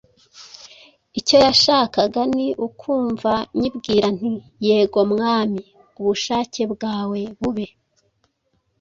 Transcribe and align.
Icyo 1.19 1.37
yashakaga 1.45 2.21
ni 2.35 2.47
ukumva 2.67 3.31
nyibwira 3.59 4.07
nti, 4.17 4.33
“yego 4.65 4.99
mwami 5.11 5.61
ubushake 5.99 6.61
bwawe 6.73 7.19
bube.” 7.39 7.67